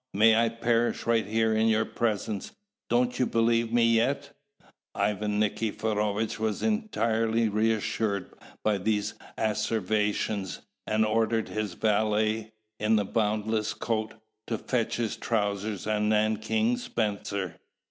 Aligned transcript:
May 0.15 0.35
I 0.35 0.49
perish 0.49 1.05
right 1.05 1.27
here 1.27 1.53
in 1.55 1.67
your 1.67 1.85
presence! 1.85 2.51
Don't 2.89 3.19
you 3.19 3.27
believe 3.27 3.71
me 3.71 3.85
yet?" 3.93 4.31
Ivan 4.95 5.37
Nikiforovitch 5.39 6.39
was 6.39 6.63
entirely 6.63 7.47
reassured 7.49 8.33
by 8.63 8.79
these 8.79 9.13
asseverations, 9.37 10.61
and 10.87 11.05
ordered 11.05 11.49
his 11.49 11.75
valet, 11.75 12.51
in 12.79 12.95
the 12.95 13.05
boundless 13.05 13.75
coat, 13.75 14.15
to 14.47 14.57
fetch 14.57 14.95
his 14.95 15.17
trousers 15.17 15.85
and 15.85 16.09
nankeen 16.09 16.77
spencer. 16.77 17.57